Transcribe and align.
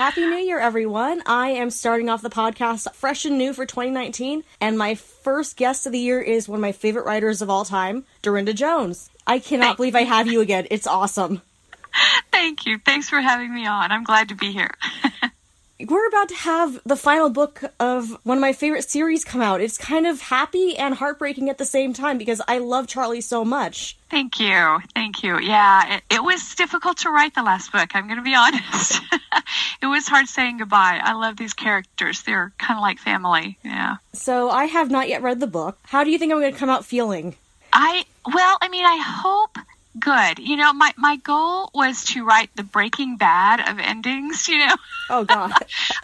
Happy 0.00 0.24
New 0.24 0.38
Year, 0.38 0.58
everyone. 0.58 1.22
I 1.26 1.50
am 1.50 1.68
starting 1.68 2.08
off 2.08 2.22
the 2.22 2.30
podcast 2.30 2.94
fresh 2.94 3.26
and 3.26 3.36
new 3.36 3.52
for 3.52 3.66
2019, 3.66 4.44
and 4.58 4.78
my 4.78 4.94
first 4.94 5.58
guest 5.58 5.84
of 5.84 5.92
the 5.92 5.98
year 5.98 6.22
is 6.22 6.48
one 6.48 6.56
of 6.56 6.62
my 6.62 6.72
favorite 6.72 7.04
writers 7.04 7.42
of 7.42 7.50
all 7.50 7.66
time, 7.66 8.06
Darynda 8.22 8.54
Jones. 8.54 9.10
I 9.26 9.40
cannot 9.40 9.76
believe 9.76 9.94
I 9.94 10.04
have 10.04 10.26
you 10.26 10.40
again. 10.40 10.66
It's 10.70 10.86
awesome. 10.86 11.42
Thank 12.32 12.64
you. 12.64 12.78
Thanks 12.78 13.10
for 13.10 13.20
having 13.20 13.54
me 13.54 13.66
on. 13.66 13.92
I'm 13.92 14.04
glad 14.04 14.30
to 14.30 14.34
be 14.34 14.52
here. 14.52 14.72
We're 15.88 16.08
about 16.08 16.28
to 16.28 16.34
have 16.34 16.80
the 16.84 16.96
final 16.96 17.30
book 17.30 17.62
of 17.78 18.10
one 18.24 18.38
of 18.38 18.40
my 18.40 18.52
favorite 18.52 18.88
series 18.88 19.24
come 19.24 19.40
out. 19.40 19.60
It's 19.60 19.78
kind 19.78 20.06
of 20.06 20.20
happy 20.20 20.76
and 20.76 20.94
heartbreaking 20.94 21.48
at 21.48 21.58
the 21.58 21.64
same 21.64 21.92
time 21.92 22.18
because 22.18 22.40
I 22.46 22.58
love 22.58 22.86
Charlie 22.86 23.20
so 23.20 23.44
much. 23.44 23.96
Thank 24.10 24.40
you. 24.40 24.80
Thank 24.94 25.22
you. 25.22 25.38
Yeah, 25.38 25.96
it, 25.96 26.02
it 26.10 26.22
was 26.24 26.54
difficult 26.54 26.98
to 26.98 27.10
write 27.10 27.34
the 27.34 27.42
last 27.42 27.72
book. 27.72 27.90
I'm 27.94 28.06
going 28.06 28.18
to 28.18 28.22
be 28.22 28.34
honest. 28.36 29.00
it 29.82 29.86
was 29.86 30.06
hard 30.08 30.26
saying 30.28 30.58
goodbye. 30.58 31.00
I 31.02 31.14
love 31.14 31.36
these 31.36 31.54
characters. 31.54 32.22
They're 32.22 32.52
kind 32.58 32.78
of 32.78 32.82
like 32.82 32.98
family. 32.98 33.56
Yeah. 33.64 33.96
So 34.12 34.50
I 34.50 34.64
have 34.66 34.90
not 34.90 35.08
yet 35.08 35.22
read 35.22 35.40
the 35.40 35.46
book. 35.46 35.78
How 35.84 36.04
do 36.04 36.10
you 36.10 36.18
think 36.18 36.32
I'm 36.32 36.40
going 36.40 36.52
to 36.52 36.58
come 36.58 36.70
out 36.70 36.84
feeling? 36.84 37.36
I, 37.72 38.04
well, 38.26 38.58
I 38.60 38.68
mean, 38.68 38.84
I 38.84 38.96
hope 38.96 39.56
good. 39.98 40.38
You 40.38 40.56
know, 40.56 40.72
my, 40.72 40.92
my 40.96 41.16
goal 41.16 41.70
was 41.74 42.04
to 42.06 42.24
write 42.24 42.50
the 42.54 42.62
Breaking 42.62 43.16
Bad 43.16 43.60
of 43.68 43.78
endings, 43.78 44.48
you 44.48 44.58
know? 44.58 44.74
Oh, 45.08 45.24
God. 45.28 45.52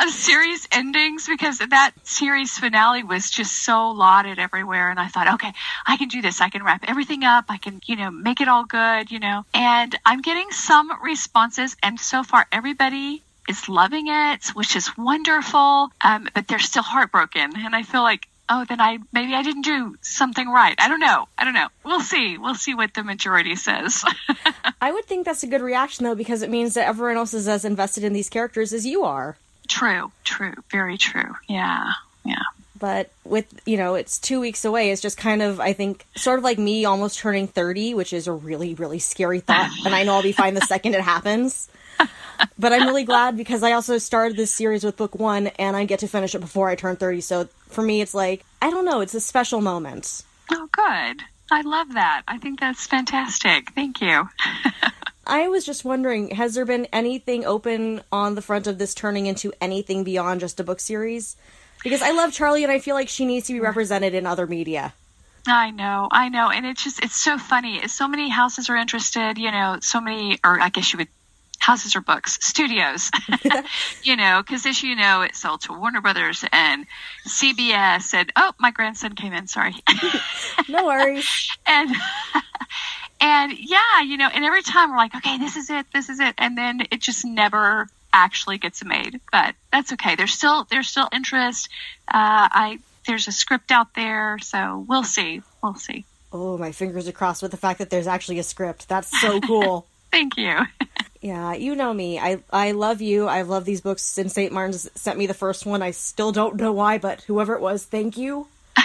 of 0.00 0.10
series 0.10 0.66
endings 0.72 1.26
because 1.26 1.58
that 1.58 1.92
series 2.02 2.56
finale 2.56 3.02
was 3.02 3.30
just 3.30 3.64
so 3.64 3.90
lauded 3.90 4.38
everywhere. 4.38 4.90
And 4.90 4.98
I 4.98 5.08
thought, 5.08 5.34
okay, 5.34 5.52
I 5.86 5.96
can 5.96 6.08
do 6.08 6.22
this. 6.22 6.40
I 6.40 6.48
can 6.48 6.64
wrap 6.64 6.84
everything 6.88 7.24
up. 7.24 7.46
I 7.48 7.58
can, 7.58 7.80
you 7.86 7.96
know, 7.96 8.10
make 8.10 8.40
it 8.40 8.48
all 8.48 8.64
good, 8.64 9.10
you 9.10 9.18
know? 9.18 9.44
And 9.52 9.94
I'm 10.04 10.22
getting 10.22 10.50
some 10.50 10.90
responses. 11.02 11.76
And 11.82 12.00
so 12.00 12.22
far, 12.22 12.46
everybody 12.50 13.22
is 13.48 13.68
loving 13.68 14.06
it, 14.08 14.46
which 14.54 14.76
is 14.76 14.96
wonderful. 14.96 15.90
Um, 16.02 16.28
but 16.34 16.48
they're 16.48 16.58
still 16.58 16.82
heartbroken. 16.82 17.52
And 17.56 17.76
I 17.76 17.82
feel 17.82 18.02
like 18.02 18.26
oh, 18.48 18.64
then 18.68 18.80
I 18.80 18.98
maybe 19.12 19.34
I 19.34 19.42
didn't 19.42 19.62
do 19.62 19.96
something 20.02 20.48
right. 20.48 20.74
I 20.78 20.88
don't 20.88 21.00
know. 21.00 21.26
I 21.38 21.44
don't 21.44 21.54
know. 21.54 21.68
We'll 21.84 22.00
see. 22.00 22.38
We'll 22.38 22.54
see 22.54 22.74
what 22.74 22.94
the 22.94 23.02
majority 23.02 23.56
says. 23.56 24.04
I 24.80 24.92
would 24.92 25.04
think 25.06 25.24
that's 25.24 25.42
a 25.42 25.46
good 25.46 25.62
reaction 25.62 26.04
though, 26.04 26.14
because 26.14 26.42
it 26.42 26.50
means 26.50 26.74
that 26.74 26.86
everyone 26.86 27.16
else 27.16 27.34
is 27.34 27.48
as 27.48 27.64
invested 27.64 28.04
in 28.04 28.12
these 28.12 28.28
characters 28.28 28.72
as 28.72 28.86
you 28.86 29.04
are. 29.04 29.36
True. 29.68 30.12
True. 30.24 30.54
Very 30.70 30.98
true. 30.98 31.34
Yeah. 31.48 31.92
Yeah. 32.24 32.42
But 32.78 33.10
with 33.24 33.60
you 33.66 33.76
know, 33.76 33.94
it's 33.94 34.18
two 34.18 34.40
weeks 34.40 34.64
away. 34.64 34.90
It's 34.90 35.00
just 35.00 35.16
kind 35.16 35.40
of 35.42 35.60
I 35.60 35.72
think 35.72 36.04
sort 36.16 36.38
of 36.38 36.44
like 36.44 36.58
me 36.58 36.84
almost 36.84 37.18
turning 37.18 37.46
thirty, 37.46 37.94
which 37.94 38.12
is 38.12 38.26
a 38.26 38.32
really 38.32 38.74
really 38.74 38.98
scary 38.98 39.40
thought. 39.40 39.70
and 39.86 39.94
I 39.94 40.02
know 40.04 40.14
I'll 40.14 40.22
be 40.22 40.32
fine 40.32 40.54
the 40.54 40.60
second 40.60 40.94
it 40.94 41.00
happens 41.00 41.68
but 42.58 42.72
I'm 42.72 42.86
really 42.86 43.04
glad 43.04 43.36
because 43.36 43.62
I 43.62 43.72
also 43.72 43.98
started 43.98 44.36
this 44.36 44.52
series 44.52 44.84
with 44.84 44.96
book 44.96 45.14
one 45.14 45.48
and 45.58 45.76
I 45.76 45.84
get 45.84 46.00
to 46.00 46.08
finish 46.08 46.34
it 46.34 46.40
before 46.40 46.68
I 46.68 46.74
turn 46.74 46.96
30. 46.96 47.20
So 47.20 47.48
for 47.68 47.82
me, 47.82 48.00
it's 48.00 48.14
like, 48.14 48.44
I 48.62 48.70
don't 48.70 48.84
know, 48.84 49.00
it's 49.00 49.14
a 49.14 49.20
special 49.20 49.60
moment. 49.60 50.22
Oh, 50.50 50.68
good. 50.72 51.22
I 51.50 51.60
love 51.62 51.92
that. 51.94 52.22
I 52.26 52.38
think 52.38 52.60
that's 52.60 52.86
fantastic. 52.86 53.70
Thank 53.74 54.00
you. 54.00 54.28
I 55.26 55.48
was 55.48 55.64
just 55.64 55.84
wondering, 55.84 56.30
has 56.30 56.54
there 56.54 56.64
been 56.64 56.86
anything 56.92 57.44
open 57.44 58.02
on 58.12 58.34
the 58.34 58.42
front 58.42 58.66
of 58.66 58.78
this 58.78 58.94
turning 58.94 59.26
into 59.26 59.52
anything 59.60 60.04
beyond 60.04 60.40
just 60.40 60.60
a 60.60 60.64
book 60.64 60.80
series? 60.80 61.36
Because 61.82 62.02
I 62.02 62.12
love 62.12 62.32
Charlie 62.32 62.62
and 62.62 62.72
I 62.72 62.78
feel 62.78 62.94
like 62.94 63.08
she 63.08 63.24
needs 63.24 63.46
to 63.46 63.52
be 63.52 63.60
represented 63.60 64.14
in 64.14 64.26
other 64.26 64.46
media. 64.46 64.94
I 65.46 65.70
know, 65.70 66.08
I 66.10 66.28
know. 66.28 66.50
And 66.50 66.64
it's 66.64 66.82
just, 66.82 67.02
it's 67.02 67.16
so 67.16 67.38
funny. 67.38 67.86
So 67.88 68.08
many 68.08 68.28
houses 68.28 68.70
are 68.70 68.76
interested, 68.76 69.38
you 69.38 69.50
know, 69.50 69.78
so 69.80 70.00
many, 70.00 70.38
or 70.44 70.60
I 70.60 70.70
guess 70.70 70.92
you 70.92 70.98
would 70.98 71.08
houses 71.64 71.96
or 71.96 72.02
books, 72.02 72.38
studios, 72.42 73.10
you 74.02 74.16
know, 74.16 74.42
because 74.42 74.66
as 74.66 74.82
you 74.82 74.94
know, 74.94 75.22
it 75.22 75.34
sold 75.34 75.62
to 75.62 75.72
Warner 75.72 76.02
Brothers 76.02 76.44
and 76.52 76.86
CBS. 77.26 78.12
And 78.12 78.30
oh, 78.36 78.52
my 78.58 78.70
grandson 78.70 79.14
came 79.14 79.32
in. 79.32 79.46
Sorry. 79.46 79.74
no 80.68 80.84
worries. 80.84 81.26
and 81.66 81.90
and 83.18 83.52
yeah, 83.58 84.02
you 84.02 84.18
know, 84.18 84.28
and 84.28 84.44
every 84.44 84.62
time 84.62 84.90
we're 84.90 84.98
like, 84.98 85.14
okay, 85.14 85.38
this 85.38 85.56
is 85.56 85.70
it, 85.70 85.86
this 85.92 86.10
is 86.10 86.20
it, 86.20 86.34
and 86.36 86.56
then 86.56 86.82
it 86.90 87.00
just 87.00 87.24
never 87.24 87.88
actually 88.12 88.58
gets 88.58 88.84
made. 88.84 89.20
But 89.32 89.54
that's 89.72 89.92
okay. 89.94 90.16
There's 90.16 90.34
still 90.34 90.66
there's 90.70 90.88
still 90.88 91.08
interest. 91.12 91.70
Uh, 92.06 92.48
I 92.52 92.78
there's 93.06 93.26
a 93.26 93.32
script 93.32 93.72
out 93.72 93.94
there, 93.94 94.38
so 94.42 94.84
we'll 94.86 95.04
see. 95.04 95.40
We'll 95.62 95.76
see. 95.76 96.04
Oh, 96.30 96.58
my 96.58 96.72
fingers 96.72 97.08
are 97.08 97.12
crossed 97.12 97.42
with 97.42 97.52
the 97.52 97.56
fact 97.56 97.78
that 97.78 97.88
there's 97.88 98.06
actually 98.06 98.38
a 98.38 98.42
script. 98.42 98.86
That's 98.86 99.18
so 99.18 99.40
cool. 99.40 99.86
Thank 100.10 100.36
you. 100.36 100.58
Yeah, 101.24 101.54
you 101.54 101.74
know 101.74 101.94
me. 101.94 102.18
I 102.18 102.40
I 102.52 102.72
love 102.72 103.00
you. 103.00 103.26
I 103.26 103.42
love 103.42 103.64
these 103.64 103.80
books 103.80 104.02
since 104.02 104.34
St. 104.34 104.52
Martin's 104.52 104.90
sent 104.94 105.16
me 105.16 105.26
the 105.26 105.32
first 105.32 105.64
one. 105.64 105.80
I 105.80 105.90
still 105.90 106.32
don't 106.32 106.56
know 106.56 106.70
why, 106.70 106.98
but 106.98 107.22
whoever 107.22 107.54
it 107.54 107.62
was, 107.62 107.82
thank 107.82 108.18
you. 108.18 108.46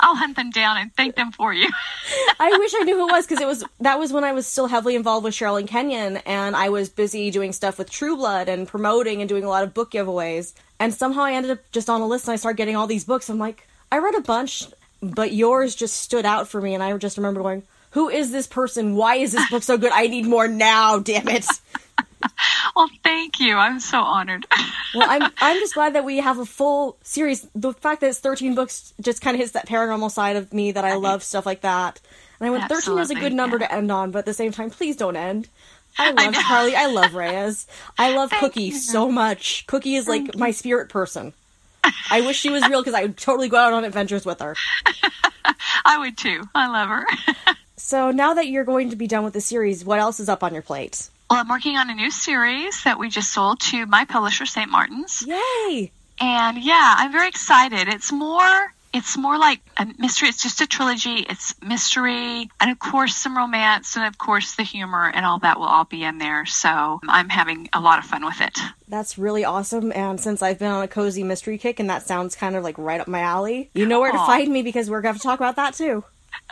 I'll 0.00 0.14
hunt 0.14 0.36
them 0.36 0.50
down 0.50 0.76
and 0.76 0.94
thank 0.94 1.16
them 1.16 1.32
for 1.32 1.54
you. 1.54 1.70
I 2.38 2.58
wish 2.58 2.74
I 2.78 2.84
knew 2.84 2.98
who 2.98 3.08
it 3.08 3.12
was 3.12 3.26
because 3.26 3.40
it 3.40 3.46
was 3.46 3.64
that 3.80 3.98
was 3.98 4.12
when 4.12 4.24
I 4.24 4.32
was 4.32 4.46
still 4.46 4.66
heavily 4.66 4.94
involved 4.94 5.24
with 5.24 5.32
Sherrilyn 5.32 5.66
Kenyon, 5.66 6.18
and 6.26 6.54
I 6.54 6.68
was 6.68 6.90
busy 6.90 7.30
doing 7.30 7.54
stuff 7.54 7.78
with 7.78 7.88
True 7.88 8.18
Blood 8.18 8.50
and 8.50 8.68
promoting 8.68 9.22
and 9.22 9.28
doing 9.28 9.44
a 9.44 9.48
lot 9.48 9.64
of 9.64 9.72
book 9.72 9.92
giveaways. 9.92 10.52
And 10.78 10.92
somehow 10.92 11.22
I 11.22 11.32
ended 11.32 11.52
up 11.52 11.60
just 11.72 11.88
on 11.88 12.02
a 12.02 12.06
list, 12.06 12.26
and 12.26 12.34
I 12.34 12.36
started 12.36 12.58
getting 12.58 12.76
all 12.76 12.86
these 12.86 13.06
books. 13.06 13.30
I'm 13.30 13.38
like, 13.38 13.66
I 13.90 13.96
read 14.00 14.16
a 14.16 14.20
bunch, 14.20 14.64
but 15.00 15.32
yours 15.32 15.74
just 15.74 15.96
stood 15.96 16.26
out 16.26 16.46
for 16.46 16.60
me, 16.60 16.74
and 16.74 16.82
I 16.82 16.94
just 16.98 17.16
remember 17.16 17.40
going, 17.40 17.62
who 17.96 18.10
is 18.10 18.30
this 18.30 18.46
person? 18.46 18.94
Why 18.94 19.14
is 19.14 19.32
this 19.32 19.48
book 19.48 19.62
so 19.62 19.78
good? 19.78 19.90
I 19.90 20.06
need 20.06 20.26
more 20.26 20.46
now, 20.46 20.98
damn 20.98 21.26
it. 21.28 21.46
well, 22.76 22.90
thank 23.02 23.40
you. 23.40 23.56
I'm 23.56 23.80
so 23.80 24.02
honored. 24.02 24.44
well, 24.94 25.08
I'm 25.08 25.32
I'm 25.40 25.58
just 25.60 25.72
glad 25.72 25.94
that 25.94 26.04
we 26.04 26.18
have 26.18 26.38
a 26.38 26.44
full 26.44 26.98
series. 27.00 27.48
The 27.54 27.72
fact 27.72 28.02
that 28.02 28.08
it's 28.08 28.18
13 28.18 28.54
books 28.54 28.92
just 29.00 29.22
kind 29.22 29.34
of 29.34 29.40
hits 29.40 29.52
that 29.52 29.66
paranormal 29.66 30.10
side 30.10 30.36
of 30.36 30.52
me 30.52 30.72
that 30.72 30.84
I 30.84 30.96
love 30.96 31.22
stuff 31.22 31.46
like 31.46 31.62
that. 31.62 31.98
And 32.38 32.46
I 32.46 32.50
went 32.50 32.68
13 32.68 32.98
is 32.98 33.10
a 33.10 33.14
good 33.14 33.32
number 33.32 33.56
yeah. 33.58 33.68
to 33.68 33.74
end 33.74 33.90
on, 33.90 34.10
but 34.10 34.18
at 34.18 34.26
the 34.26 34.34
same 34.34 34.52
time, 34.52 34.68
please 34.68 34.96
don't 34.96 35.16
end. 35.16 35.48
I 35.98 36.10
love 36.10 36.34
I. 36.36 36.74
I 36.76 36.86
love 36.88 37.14
Reyes. 37.14 37.66
I 37.96 38.14
love 38.14 38.28
Thank 38.28 38.40
Cookie 38.40 38.64
you. 38.64 38.72
so 38.72 39.10
much. 39.10 39.66
Cookie 39.66 39.94
is 39.94 40.04
Thank 40.04 40.26
like 40.26 40.34
you. 40.34 40.38
my 40.38 40.50
spirit 40.50 40.90
person. 40.90 41.32
I 42.10 42.20
wish 42.20 42.38
she 42.38 42.50
was 42.50 42.68
real 42.68 42.82
because 42.82 42.92
I 42.92 43.02
would 43.02 43.16
totally 43.16 43.48
go 43.48 43.56
out 43.56 43.72
on 43.72 43.86
adventures 43.86 44.26
with 44.26 44.40
her. 44.40 44.54
I 45.86 45.96
would 45.96 46.18
too. 46.18 46.42
I 46.54 46.68
love 46.68 46.90
her. 46.90 47.54
So 47.76 48.10
now 48.10 48.34
that 48.34 48.48
you're 48.48 48.64
going 48.64 48.90
to 48.90 48.96
be 48.96 49.06
done 49.06 49.24
with 49.24 49.34
the 49.34 49.40
series, 49.40 49.84
what 49.84 49.98
else 49.98 50.20
is 50.20 50.28
up 50.28 50.42
on 50.42 50.52
your 50.52 50.62
plate? 50.62 51.08
Well, 51.30 51.40
I'm 51.40 51.48
working 51.48 51.76
on 51.76 51.90
a 51.90 51.94
new 51.94 52.10
series 52.10 52.84
that 52.84 52.98
we 52.98 53.08
just 53.08 53.32
sold 53.32 53.60
to 53.60 53.86
my 53.86 54.04
publisher, 54.04 54.46
St. 54.46 54.70
Martin's. 54.70 55.22
Yay! 55.26 55.90
And 56.20 56.58
yeah, 56.58 56.94
I'm 56.98 57.12
very 57.12 57.28
excited. 57.28 57.88
It's 57.88 58.12
more 58.12 58.72
it's 58.96 59.18
more 59.18 59.36
like 59.36 59.60
a 59.76 59.86
mystery. 59.98 60.28
It's 60.28 60.42
just 60.42 60.62
a 60.62 60.66
trilogy. 60.66 61.26
It's 61.28 61.54
mystery, 61.60 62.48
and 62.58 62.70
of 62.70 62.78
course 62.78 63.14
some 63.14 63.36
romance, 63.36 63.94
and 63.94 64.06
of 64.06 64.16
course 64.16 64.54
the 64.54 64.62
humor, 64.62 65.10
and 65.14 65.26
all 65.26 65.38
that 65.40 65.58
will 65.58 65.66
all 65.66 65.84
be 65.84 66.02
in 66.02 66.16
there. 66.16 66.46
So 66.46 67.00
I'm 67.06 67.28
having 67.28 67.68
a 67.74 67.80
lot 67.80 67.98
of 67.98 68.06
fun 68.06 68.24
with 68.24 68.40
it. 68.40 68.58
That's 68.88 69.18
really 69.18 69.44
awesome. 69.44 69.92
And 69.94 70.18
since 70.18 70.40
I've 70.40 70.58
been 70.58 70.70
on 70.70 70.82
a 70.82 70.88
cozy 70.88 71.24
mystery 71.24 71.58
kick, 71.58 71.78
and 71.78 71.90
that 71.90 72.06
sounds 72.06 72.36
kind 72.36 72.56
of 72.56 72.64
like 72.64 72.78
right 72.78 72.98
up 72.98 73.06
my 73.06 73.20
alley, 73.20 73.68
you 73.74 73.84
know 73.84 74.00
where 74.00 74.12
to 74.12 74.18
find 74.18 74.50
me 74.50 74.62
because 74.62 74.88
we're 74.88 75.02
going 75.02 75.16
to 75.16 75.20
talk 75.20 75.40
about 75.40 75.56
that 75.56 75.74
too. 75.74 76.02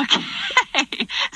Okay, 0.00 0.24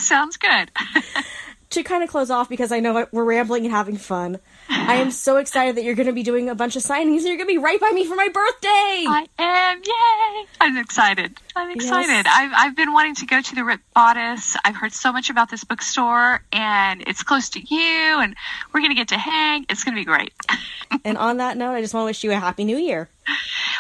sounds 0.09 0.37
good. 0.37 0.71
to 1.71 1.83
kind 1.83 2.05
of 2.05 2.09
close 2.09 2.31
off, 2.31 2.49
because 2.49 2.71
I 2.73 2.81
know 2.81 3.07
we're 3.11 3.25
rambling 3.25 3.65
and 3.65 3.75
having 3.75 3.97
fun, 3.97 4.39
I 4.69 4.95
am 4.97 5.11
so 5.11 5.37
excited 5.39 5.77
that 5.77 5.85
you're 5.85 5.95
going 5.95 6.07
to 6.07 6.13
be 6.13 6.23
doing 6.23 6.49
a 6.49 6.55
bunch 6.55 6.77
of 6.77 6.83
signings. 6.83 7.23
You're 7.25 7.37
going 7.37 7.41
to 7.41 7.47
be 7.47 7.59
right 7.59 7.81
by 7.81 7.91
me 7.91 8.07
for 8.07 8.15
my 8.15 8.29
birthday. 8.29 8.69
I 8.69 9.27
am. 9.39 9.83
Yay! 9.83 10.47
I'm 10.61 10.79
excited. 10.79 11.37
I'm 11.57 11.71
excited. 11.71 12.11
Yes. 12.11 12.27
I've, 12.29 12.53
I've 12.55 12.77
been 12.77 12.93
wanting 12.93 13.17
to 13.17 13.27
go 13.27 13.41
to 13.41 13.55
the 13.55 13.65
Ripped 13.65 13.93
Bodice. 13.93 14.57
I've 14.65 14.77
heard 14.77 14.93
so 14.93 15.13
much 15.13 15.31
about 15.31 15.51
this 15.51 15.65
bookstore, 15.65 16.43
and 16.53 17.03
it's 17.07 17.23
close 17.23 17.51
to 17.51 17.61
you, 17.61 18.21
and 18.21 18.35
we're 18.73 18.81
going 18.81 18.93
to 18.93 18.97
get 18.97 19.09
to 19.09 19.19
hang. 19.19 19.67
It's 19.69 19.85
going 19.85 19.97
to 19.97 20.01
be 20.01 20.05
great. 20.05 20.33
and 21.05 21.19
on 21.19 21.39
that 21.39 21.57
note, 21.57 21.73
I 21.73 21.81
just 21.81 21.93
want 21.93 22.05
to 22.05 22.07
wish 22.07 22.25
you 22.25 22.31
a 22.33 22.37
happy 22.37 22.65
new 22.65 22.79
year. 22.79 23.09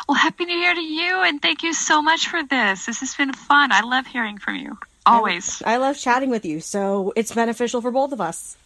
Well, 0.08 0.16
happy 0.16 0.44
new 0.44 0.56
year 0.56 0.74
to 0.74 0.82
you, 0.82 1.22
and 1.22 1.40
thank 1.40 1.62
you 1.62 1.72
so 1.72 2.02
much 2.02 2.28
for 2.28 2.42
this. 2.42 2.86
This 2.86 3.00
has 3.00 3.14
been 3.14 3.32
fun. 3.32 3.72
I 3.72 3.82
love 3.82 4.06
hearing 4.06 4.38
from 4.38 4.56
you. 4.56 4.76
Always. 5.06 5.62
I, 5.62 5.74
I 5.74 5.76
love 5.76 5.98
chatting 5.98 6.30
with 6.30 6.44
you, 6.44 6.60
so 6.60 7.12
it's 7.16 7.34
beneficial 7.34 7.80
for 7.80 7.90
both 7.90 8.12
of 8.12 8.20
us. 8.20 8.56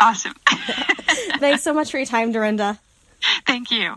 Awesome. 0.00 0.34
Thanks 1.38 1.62
so 1.62 1.72
much 1.72 1.90
for 1.90 1.98
your 1.98 2.06
time, 2.06 2.32
Darynda. 2.32 2.78
Thank 3.46 3.70
you. 3.70 3.94